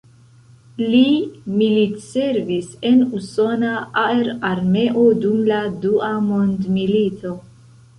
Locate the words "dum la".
5.23-5.65